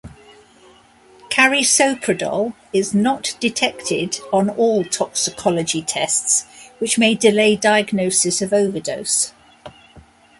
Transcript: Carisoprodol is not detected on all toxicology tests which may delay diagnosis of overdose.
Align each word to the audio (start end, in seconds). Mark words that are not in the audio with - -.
Carisoprodol 1.29 2.55
is 2.73 2.91
not 2.91 3.35
detected 3.39 4.17
on 4.33 4.49
all 4.49 4.83
toxicology 4.83 5.83
tests 5.83 6.45
which 6.79 6.97
may 6.97 7.13
delay 7.13 7.55
diagnosis 7.55 8.41
of 8.41 8.51
overdose. 8.51 9.31